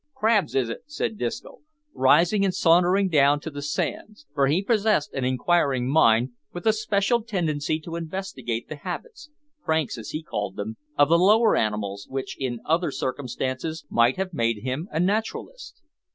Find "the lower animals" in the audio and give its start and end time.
11.09-12.07